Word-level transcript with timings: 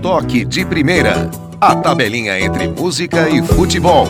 Toque 0.00 0.46
de 0.46 0.64
Primeira. 0.64 1.30
A 1.60 1.76
tabelinha 1.76 2.40
entre 2.40 2.68
música 2.68 3.28
e 3.28 3.42
futebol. 3.42 4.08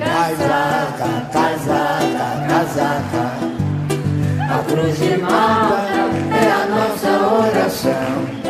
Casaca, 0.00 1.30
casaca, 1.32 2.46
casaca. 2.48 3.32
A 4.50 4.58
cruz 4.64 4.98
de 4.98 5.16
malta 5.18 5.84
é 6.34 6.50
a 6.50 6.66
nossa 6.66 7.10
oração. 7.34 8.43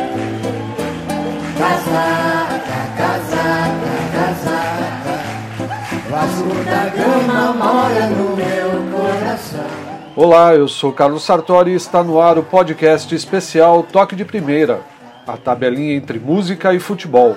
Olá, 10.17 10.55
eu 10.55 10.65
sou 10.69 10.93
Carlos 10.93 11.25
Sartori 11.25 11.71
e 11.71 11.75
está 11.75 12.01
no 12.01 12.21
ar 12.21 12.37
o 12.37 12.43
podcast 12.43 13.13
especial 13.13 13.83
Toque 13.83 14.15
de 14.15 14.23
Primeira, 14.23 14.79
a 15.27 15.35
tabelinha 15.35 15.93
entre 15.93 16.19
música 16.19 16.73
e 16.73 16.79
futebol. 16.79 17.35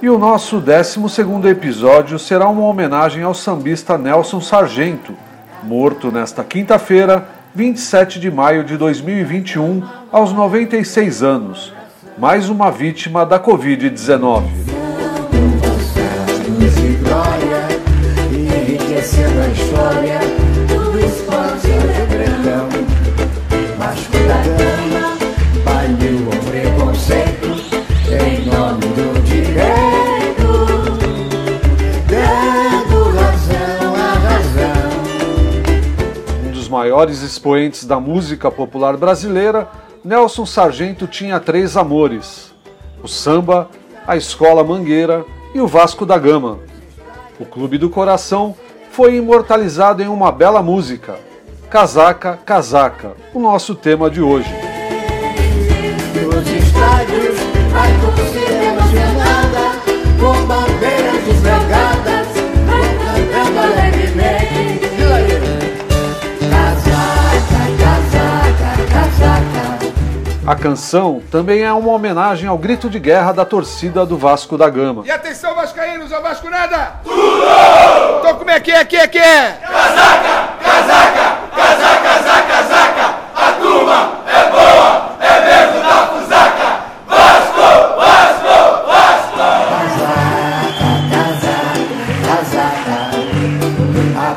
E 0.00 0.08
o 0.08 0.18
nosso 0.18 0.58
12 0.58 1.00
episódio 1.50 2.18
será 2.18 2.48
uma 2.48 2.62
homenagem 2.62 3.22
ao 3.22 3.34
sambista 3.34 3.98
Nelson 3.98 4.40
Sargento, 4.40 5.14
morto 5.62 6.10
nesta 6.10 6.42
quinta-feira, 6.42 7.28
27 7.54 8.18
de 8.18 8.30
maio 8.30 8.64
de 8.64 8.78
2021, 8.78 9.82
aos 10.10 10.32
96 10.32 11.22
anos. 11.22 11.74
Mais 12.16 12.48
uma 12.48 12.70
vítima 12.70 13.26
da 13.26 13.38
Covid-19. 13.38 14.44
Luz 16.48 16.76
e 16.78 17.04
glória, 17.04 17.68
enriquecendo 18.32 19.40
a 19.42 19.48
história 19.48 20.23
nome 28.46 28.80
do 28.80 29.14
dando 32.08 33.10
razão 33.16 33.92
razão. 34.22 34.84
Um 36.46 36.50
dos 36.52 36.68
maiores 36.68 37.22
expoentes 37.22 37.84
da 37.84 37.98
música 37.98 38.50
popular 38.50 38.96
brasileira, 38.96 39.68
Nelson 40.04 40.46
Sargento 40.46 41.06
tinha 41.06 41.40
três 41.40 41.76
amores: 41.76 42.54
o 43.02 43.08
samba, 43.08 43.68
a 44.06 44.16
escola 44.16 44.62
Mangueira 44.62 45.24
e 45.54 45.60
o 45.60 45.66
Vasco 45.66 46.06
da 46.06 46.18
Gama. 46.18 46.58
O 47.38 47.44
Clube 47.44 47.78
do 47.78 47.90
Coração 47.90 48.54
foi 48.90 49.16
imortalizado 49.16 50.02
em 50.02 50.06
uma 50.06 50.30
bela 50.30 50.62
música, 50.62 51.18
Casaca, 51.68 52.38
Casaca, 52.44 53.12
o 53.32 53.40
nosso 53.40 53.74
tema 53.74 54.08
de 54.08 54.20
hoje. 54.20 54.63
Emocionada, 58.68 59.64
com 60.20 60.46
bandeiras 60.46 61.24
despregadas, 61.24 62.26
vão 62.66 62.84
cantando 63.04 63.58
alegremente. 63.60 64.88
Casaca, 66.50 67.62
casaca, 67.78 68.70
casaca. 68.92 69.74
A 70.46 70.54
canção 70.54 71.22
também 71.30 71.62
é 71.62 71.72
uma 71.72 71.90
homenagem 71.92 72.46
ao 72.48 72.58
grito 72.58 72.90
de 72.90 72.98
guerra 72.98 73.32
da 73.32 73.46
torcida 73.46 74.04
do 74.04 74.18
Vasco 74.18 74.58
da 74.58 74.68
Gama. 74.68 75.02
E 75.06 75.10
atenção, 75.10 75.54
Vascaínos, 75.54 76.12
ao 76.12 76.20
Vasco 76.22 76.50
nada! 76.50 76.96
Tudo! 77.02 77.44
Então 78.20 78.36
como 78.36 78.50
é 78.50 78.60
que 78.60 78.70
é, 78.70 78.84
que 78.84 78.96
é, 78.96 79.08
que 79.08 79.18
é? 79.18 79.58
Casaca, 80.62 81.23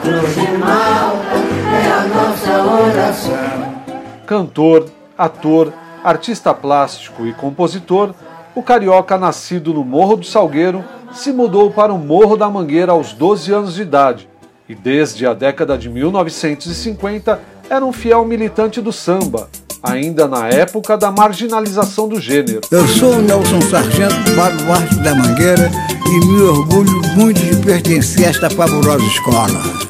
cruz 0.08 0.36
de 0.36 0.58
malta 0.58 1.36
é 1.74 1.92
a 1.92 2.08
nossa 2.08 2.64
oração. 2.64 3.84
Cantor, 4.26 4.86
ator, 5.18 5.74
artista 6.02 6.54
plástico 6.54 7.26
e 7.26 7.34
compositor, 7.34 8.14
o 8.56 8.64
carioca 8.64 9.18
nascido 9.18 9.74
no 9.74 9.84
Morro 9.84 10.16
do 10.16 10.26
Salgueiro 10.26 10.84
se 11.12 11.34
mudou 11.34 11.72
para 11.72 11.94
o 11.94 11.98
Morro 11.98 12.38
da 12.38 12.50
Mangueira 12.50 12.94
aos 12.94 13.12
12 13.14 13.52
anos 13.52 13.76
de 13.76 13.82
idade 13.82 14.30
e 14.70 14.76
desde 14.76 15.26
a 15.26 15.34
década 15.34 15.78
de 15.78 15.90
1950 15.90 17.42
era 17.70 17.86
um 17.86 17.92
fiel 17.92 18.24
militante 18.26 18.82
do 18.82 18.94
samba, 18.94 19.50
ainda 19.84 20.28
na 20.28 20.48
época 20.48 20.98
da 20.98 21.12
marginalização 21.12 22.08
do 22.08 22.20
gênero. 22.20 22.62
Eu 22.72 22.88
sou 22.88 23.14
o 23.14 23.22
Nelson 23.22 23.62
Sargento, 23.62 24.36
baluarte 24.36 24.96
da 25.00 25.16
Mangueira 25.16 25.70
e 26.06 26.26
me 26.26 26.42
orgulho 26.44 27.02
muito 27.16 27.42
de 27.42 27.56
pertencer 27.58 28.26
a 28.26 28.30
esta 28.30 28.50
fabulosa 28.50 29.06
escola. 29.06 29.87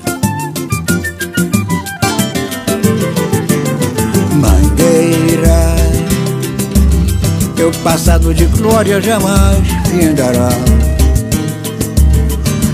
Teu 7.72 7.81
passado 7.83 8.33
de 8.33 8.45
glória 8.45 9.01
jamais 9.01 9.67
findará. 9.89 10.50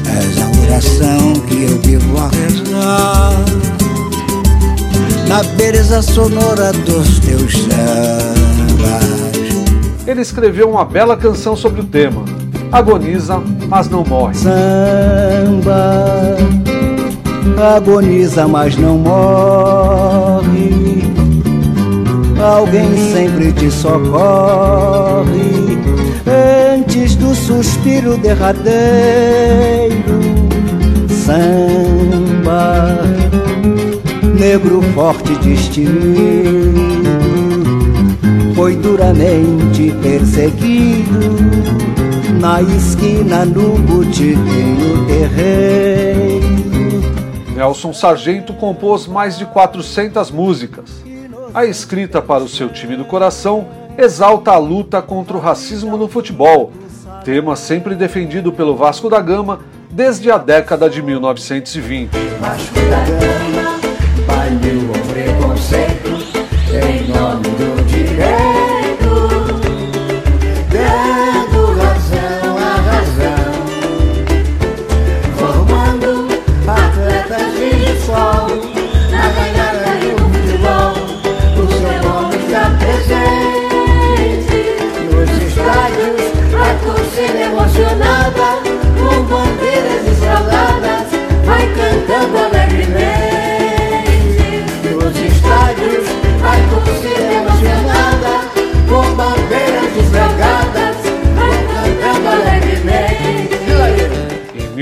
És 0.05 0.41
a 0.41 0.45
oração 0.63 1.33
que 1.47 1.63
eu 1.63 1.79
vivo 1.81 2.17
a 2.17 2.27
rezar 2.29 3.33
na 5.27 5.43
beleza 5.55 6.01
sonora 6.01 6.71
dos 6.71 7.19
teus 7.19 7.53
sambas. 7.53 9.03
Ele 10.05 10.21
escreveu 10.21 10.69
uma 10.69 10.85
bela 10.85 11.17
canção 11.17 11.55
sobre 11.55 11.81
o 11.81 11.85
tema, 11.85 12.23
Agoniza, 12.71 13.41
mas 13.67 13.89
não 13.89 14.03
morre. 14.03 14.35
Samba 14.35 16.13
agoniza, 17.57 18.47
mas 18.47 18.75
não 18.75 18.97
morre. 18.97 19.72
Alguém 22.43 22.97
sempre 23.13 23.53
te 23.53 23.71
socorre 23.71 25.23
antes 26.75 27.15
do 27.15 27.33
suspiro 27.33 28.17
derradeiro. 28.17 28.73
Samba, 31.07 32.99
negro 34.37 34.81
forte 34.93 35.33
destemido, 35.35 36.81
foi 38.53 38.75
duramente 38.75 39.93
perseguido 40.01 41.37
na 42.41 42.61
esquina 42.61 43.45
no 43.45 43.77
botiquinho 43.77 45.05
terreiro. 45.07 46.43
Nelson 47.55 47.93
Sargento 47.93 48.53
compôs 48.53 49.07
mais 49.07 49.37
de 49.37 49.45
400 49.45 50.29
músicas. 50.29 51.03
A 51.53 51.66
escrita 51.66 52.19
para 52.19 52.44
o 52.44 52.50
seu 52.50 52.68
time 52.68 52.96
do 52.97 53.06
coração 53.06 53.68
exalta 53.96 54.52
a 54.52 54.58
luta 54.58 55.03
contra 55.03 55.38
o 55.38 55.40
racismo 55.40 55.96
no 55.96 56.08
futebol, 56.08 56.72
tema 57.24 57.56
sempre 57.56 57.94
defendido 57.94 58.52
pelo 58.52 58.75
Vasco 58.75 59.08
da 59.08 59.22
Gama 59.22 59.59
desde 59.91 60.31
a 60.31 60.40
década 60.40 60.90
de 60.90 61.03
1920. 61.03 62.09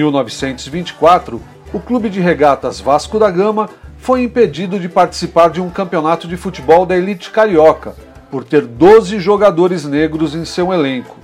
1924, 0.01 1.41
o 1.71 1.79
Clube 1.79 2.09
de 2.09 2.19
Regatas 2.19 2.79
Vasco 2.79 3.19
da 3.19 3.29
Gama 3.29 3.69
foi 3.97 4.23
impedido 4.23 4.79
de 4.79 4.89
participar 4.89 5.49
de 5.51 5.61
um 5.61 5.69
campeonato 5.69 6.27
de 6.27 6.35
futebol 6.35 6.85
da 6.85 6.97
elite 6.97 7.29
carioca, 7.29 7.95
por 8.31 8.43
ter 8.43 8.65
12 8.65 9.19
jogadores 9.19 9.85
negros 9.85 10.33
em 10.33 10.43
seu 10.43 10.73
elenco. 10.73 11.17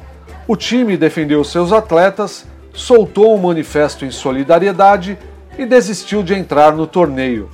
O 0.47 0.55
time 0.55 0.95
defendeu 0.95 1.43
seus 1.43 1.73
atletas, 1.73 2.45
soltou 2.73 3.35
um 3.35 3.41
manifesto 3.41 4.05
em 4.05 4.11
solidariedade 4.11 5.17
e 5.57 5.65
desistiu 5.65 6.21
de 6.21 6.35
entrar 6.35 6.71
no 6.73 6.85
torneio. 6.85 7.49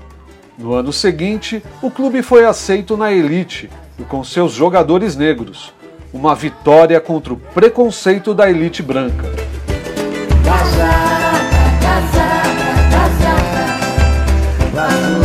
No 0.57 0.73
ano 0.73 0.91
seguinte, 0.91 1.63
o 1.81 1.89
clube 1.89 2.21
foi 2.21 2.45
aceito 2.45 2.97
na 2.97 3.11
elite 3.11 3.69
e 3.97 4.03
com 4.03 4.23
seus 4.23 4.51
jogadores 4.51 5.15
negros. 5.15 5.73
uma 6.13 6.35
vitória 6.35 7.01
contra 7.01 7.33
o 7.33 7.37
preconceito 7.37 8.35
da 8.35 8.47
elite 8.47 8.83
branca. 8.83 9.52
Casaca, 10.43 11.79
casaca, 11.81 12.69
casaca, 12.91 13.65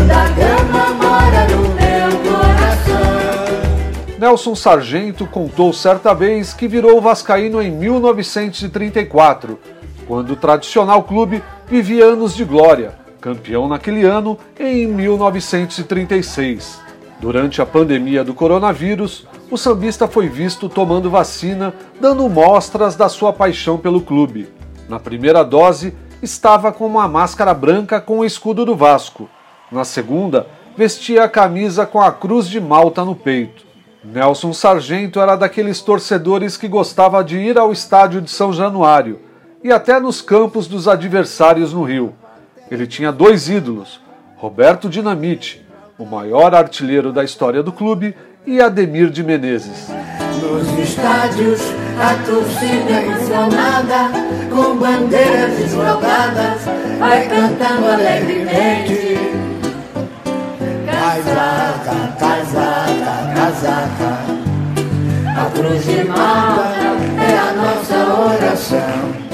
da 0.07 0.29
Gama 0.31 0.87
mora 0.95 1.43
no 1.49 1.63
meu 1.75 2.11
coração. 2.23 4.19
Nelson 4.19 4.55
Sargento 4.55 5.27
contou 5.27 5.73
certa 5.73 6.15
vez 6.15 6.55
que 6.55 6.69
virou 6.69 7.01
vascaíno 7.01 7.61
em 7.61 7.71
1934, 7.71 9.59
quando 10.07 10.31
o 10.31 10.37
tradicional 10.37 11.03
clube 11.03 11.43
vivia 11.67 12.05
anos 12.05 12.35
de 12.35 12.45
glória, 12.45 12.95
campeão 13.21 13.69
naquele 13.69 14.05
ano 14.05 14.39
em 14.59 14.87
1936. 14.87 16.81
Durante 17.21 17.61
a 17.61 17.67
pandemia 17.67 18.23
do 18.23 18.33
coronavírus, 18.33 19.27
o 19.51 19.57
sambista 19.57 20.07
foi 20.07 20.29
visto 20.29 20.69
tomando 20.69 21.11
vacina, 21.11 21.75
dando 22.01 22.29
mostras 22.29 22.95
da 22.95 23.09
sua 23.09 23.33
paixão 23.33 23.77
pelo 23.77 24.01
clube. 24.01 24.58
Na 24.89 24.99
primeira 24.99 25.45
dose, 25.45 25.95
estava 26.23 26.73
com 26.73 26.87
uma 26.87 27.07
máscara 27.07 27.53
branca 27.53 28.01
com 28.01 28.21
o 28.21 28.25
escudo 28.25 28.65
do 28.65 28.75
Vasco. 28.75 29.29
Na 29.71 29.85
segunda, 29.85 30.47
vestia 30.77 31.25
a 31.25 31.29
camisa 31.29 31.85
com 31.85 32.01
a 32.01 32.11
cruz 32.11 32.49
de 32.49 32.61
Malta 32.61 33.05
no 33.05 33.15
peito. 33.15 33.67
Nelson 34.03 34.53
Sargento 34.53 35.21
era 35.21 35.37
daqueles 35.37 35.81
torcedores 35.81 36.57
que 36.57 36.69
gostava 36.69 37.23
de 37.23 37.37
ir 37.37 37.59
ao 37.59 37.71
estádio 37.71 38.23
de 38.23 38.31
São 38.31 38.53
Januário 38.53 39.21
e 39.63 39.71
até 39.73 39.99
nos 40.01 40.23
campos 40.23 40.67
dos 40.67 40.89
adversários 40.89 41.73
no 41.73 41.83
Rio. 41.83 42.15
Ele 42.71 42.87
tinha 42.87 43.13
dois 43.13 43.49
ídolos: 43.49 44.01
Roberto 44.37 44.89
Dinamite, 44.89 45.67
o 45.99 46.07
maior 46.07 46.55
artilheiro 46.55 47.13
da 47.13 47.25
história 47.25 47.63
do 47.63 47.73
clube, 47.73 48.15
e 48.47 48.61
Ademir 48.63 49.11
de 49.11 49.23
Menezes. 49.23 49.89
Nos 50.41 50.79
estádios, 50.79 51.61
a 52.01 52.15
torcida 52.25 53.03
emocionada, 53.03 54.11
com 54.51 54.77
bandeiras 54.77 55.57
deslocadas, 55.57 56.63
vai 56.99 57.29
cantando 57.29 57.87
alegremente. 57.89 59.19
Casaca, 60.87 62.17
casaca, 62.19 63.35
casaca, 63.35 64.39
a 65.37 65.51
cruz 65.51 65.85
de 65.85 66.05
Malta 66.05 66.75
é 67.21 67.39
a 67.39 67.53
nossa 67.53 68.35
oração. 68.35 69.29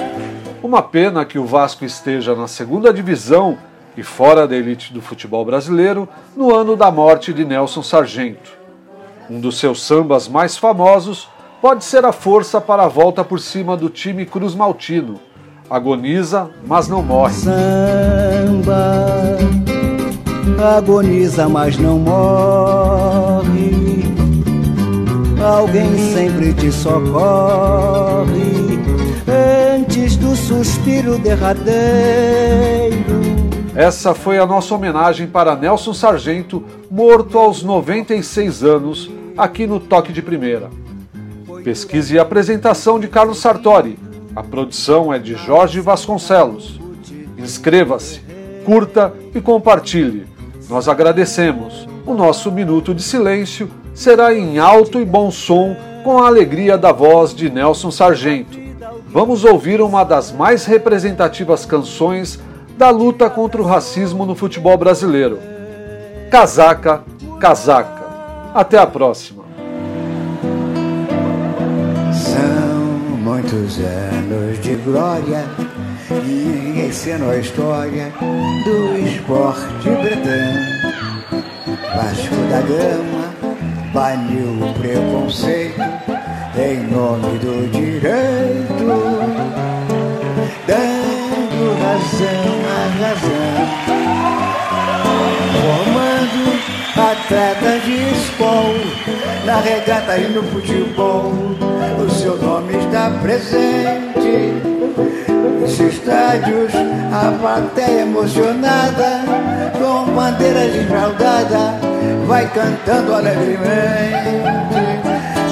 Uma 0.63 0.83
pena 0.83 1.25
que 1.27 1.39
o 1.39 1.45
Vasco 1.45 1.85
esteja 1.85 2.35
na 2.35 2.49
segunda 2.49 2.93
divisão 2.93 3.59
e 3.97 4.03
fora 4.03 4.49
da 4.49 4.57
elite 4.57 4.93
do 4.93 5.03
futebol 5.03 5.45
brasileiro 5.45 6.09
no 6.35 6.55
ano 6.55 6.77
da 6.77 6.91
morte 6.91 7.33
de 7.33 7.45
Nelson 7.45 7.83
Sargento. 7.83 8.53
Um 9.29 9.39
dos 9.39 9.59
seus 9.59 9.83
sambas 9.83 10.27
mais 10.29 10.57
famosos 10.57 11.29
pode 11.65 11.83
ser 11.83 12.05
a 12.05 12.13
força 12.13 12.61
para 12.61 12.85
a 12.85 12.89
volta 12.89 13.25
por 13.25 13.41
cima 13.41 13.75
do 13.75 13.89
time 13.89 14.27
Cruz 14.27 14.55
Maltino. 14.55 15.19
Agoniza, 15.71 16.51
mas 16.67 16.89
não 16.89 17.03
morre. 17.03 17.33
Samba 17.33 19.39
agoniza, 20.77 21.49
mas 21.49 21.79
não 21.79 21.99
morre. 21.99 24.05
Alguém 25.43 25.97
sempre 26.13 26.53
te 26.53 26.71
socorre 26.71 28.29
antes 29.75 30.19
do 30.19 30.37
suspiro 30.37 31.19
derradeiro. 31.19 31.73
Essa 33.75 34.13
foi 34.13 34.39
a 34.39 34.45
nossa 34.45 34.75
homenagem 34.75 35.27
para 35.27 35.57
Nelson 35.57 35.95
Sargento, 35.95 36.63
morto 36.91 37.39
aos 37.39 37.63
96 37.63 38.63
anos, 38.63 39.11
aqui 39.35 39.67
no 39.67 39.81
Toque 39.81 40.13
de 40.13 40.21
Primeira. 40.21 40.84
Pesquisa 41.65 42.15
e 42.15 42.19
apresentação 42.19 43.01
de 43.01 43.09
Carlos 43.09 43.39
Sartori. 43.39 43.99
A 44.37 44.43
produção 44.43 45.11
é 45.15 45.19
de 45.19 45.35
Jorge 45.35 45.81
Vasconcelos. 45.81 46.79
Inscreva-se, 47.39 48.21
curta 48.67 49.15
e 49.35 49.41
compartilhe. 49.41 50.27
Nós 50.69 50.89
agradecemos. 50.89 51.89
O 52.05 52.13
nosso 52.13 52.53
minuto 52.53 52.95
de 52.95 53.03
silêncio 53.03 53.71
será 53.95 54.35
em 54.35 54.59
alto 54.59 55.01
e 55.01 55.07
bom 55.07 55.31
som 55.31 55.75
com 56.05 56.19
a 56.19 56.27
alegria 56.27 56.77
da 56.77 56.93
voz 56.93 57.35
de 57.35 57.49
Nelson 57.49 57.91
Sargento. 57.91 58.59
Vamos 59.09 59.43
ouvir 59.43 59.81
uma 59.81 60.05
das 60.05 60.31
mais 60.31 60.67
representativas 60.67 61.65
canções 61.65 62.39
da 62.77 62.91
luta 62.91 63.31
contra 63.31 63.63
o 63.63 63.65
racismo 63.65 64.27
no 64.27 64.35
futebol 64.35 64.77
brasileiro. 64.77 65.39
Casaca, 66.31 67.03
casaca. 67.41 68.05
Até 68.53 68.77
a 68.77 68.87
próxima. 68.87 69.44
Muitos 73.55 73.79
anos 73.79 74.61
de 74.61 74.75
glória 74.77 75.45
e 76.27 76.87
ensinam 76.87 77.31
a 77.31 77.37
história 77.37 78.13
do 78.65 78.99
esporte 78.99 79.91
bretão. 79.91 80.55
Vasco 81.95 82.35
da 82.51 82.61
Gama 82.63 83.33
baniu 83.93 84.67
o 84.67 84.75
preconceito 84.75 85.81
em 86.57 86.83
nome 86.91 87.39
do 87.39 87.71
direito, 87.71 88.87
dando 90.67 91.75
razão 91.81 92.55
à 92.67 92.79
razão, 92.99 93.57
formando 95.63 96.24
atletas 97.15 97.85
de 97.85 97.95
escola 98.13 98.81
na 99.45 99.61
regata 99.61 100.19
e 100.19 100.29
no 100.29 100.43
futebol. 100.43 101.33
O 101.99 102.11
seu 102.11 102.37
nome 102.37 102.77
está 102.77 103.11
presente 103.23 104.53
nos 105.61 105.81
estádios, 105.81 106.73
a 107.13 107.31
plateia 107.41 108.03
emocionada, 108.03 109.23
com 109.79 110.13
bandeiras 110.13 110.75
esmaldadas, 110.75 111.81
vai 112.27 112.47
cantando 112.49 113.15
alegremente. 113.15 114.45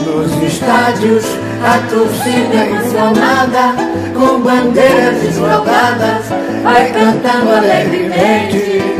Nos 0.04 0.42
estádios, 0.42 1.24
a 1.64 1.78
torcida 1.88 2.66
inflamada, 2.66 3.74
com 4.14 4.40
bandeiras 4.40 5.22
deslocadas, 5.22 6.26
vai 6.62 6.92
cantando 6.92 7.50
alegremente. 7.52 8.91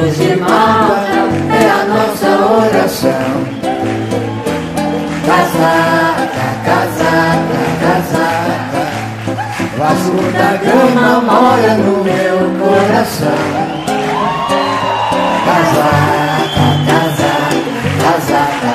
Cruz 0.00 0.16
de 0.16 0.36
Malta 0.36 1.28
é 1.52 1.68
a 1.68 1.84
nossa 1.84 2.30
oração. 2.56 3.30
Casaca, 5.26 6.46
casaca, 6.64 7.62
casaca, 7.82 8.82
Vasco 9.76 10.20
da 10.32 10.50
Gama 10.56 11.20
mora 11.20 11.72
no 11.74 11.94
meu 12.02 12.38
coração. 12.60 13.42
Casaca, 15.44 16.66
casaca, 16.86 17.60
casaca, 18.02 18.74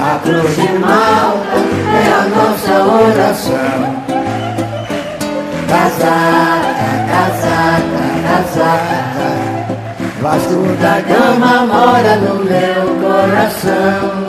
a 0.00 0.18
cruz 0.20 0.56
de 0.56 0.68
Malta 0.78 1.58
é 1.94 2.08
a 2.12 2.22
nossa 2.34 2.74
oração. 2.94 3.80
Casaca, 5.68 6.37
da 10.80 11.00
Gama 11.00 11.66
mora 11.66 12.16
no 12.16 12.44
meu 12.44 12.96
coração. 13.00 14.27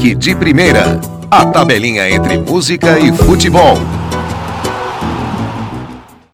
De 0.00 0.34
Primeira. 0.34 0.98
A 1.30 1.44
tabelinha 1.44 2.08
entre 2.08 2.38
música 2.38 2.98
e 2.98 3.12
futebol. 3.12 3.99